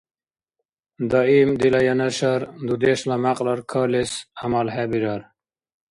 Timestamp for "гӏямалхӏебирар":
4.37-5.21